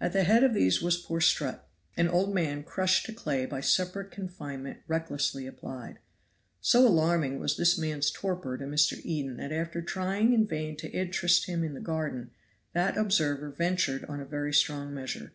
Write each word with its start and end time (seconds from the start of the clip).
At 0.00 0.14
the 0.14 0.24
head 0.24 0.44
of 0.44 0.54
these 0.54 0.80
was 0.80 0.96
poor 0.96 1.20
Strutt, 1.20 1.68
an 1.94 2.08
old 2.08 2.34
man 2.34 2.62
crushed 2.62 3.04
to 3.04 3.12
clay 3.12 3.44
by 3.44 3.60
separate 3.60 4.10
confinement 4.10 4.78
recklessly 4.86 5.46
applied. 5.46 5.98
So 6.62 6.88
alarming 6.88 7.38
was 7.38 7.58
this 7.58 7.76
man's 7.76 8.10
torpor 8.10 8.56
to 8.56 8.64
Mr. 8.64 8.98
Eden 9.04 9.36
that 9.36 9.52
after 9.52 9.82
trying 9.82 10.32
in 10.32 10.46
vain 10.46 10.74
to 10.78 10.88
interest 10.92 11.44
him 11.44 11.62
in 11.62 11.74
the 11.74 11.80
garden, 11.82 12.30
that 12.72 12.96
observer 12.96 13.50
ventured 13.50 14.06
on 14.06 14.20
a 14.20 14.24
very 14.24 14.54
strong 14.54 14.94
measure. 14.94 15.34